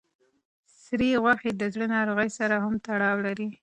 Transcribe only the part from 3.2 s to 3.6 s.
لري.